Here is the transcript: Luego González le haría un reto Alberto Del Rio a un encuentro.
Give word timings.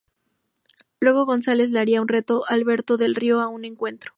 Luego 0.99 1.27
González 1.27 1.69
le 1.69 1.79
haría 1.79 2.01
un 2.01 2.07
reto 2.07 2.43
Alberto 2.47 2.97
Del 2.97 3.13
Rio 3.13 3.39
a 3.39 3.49
un 3.49 3.65
encuentro. 3.65 4.09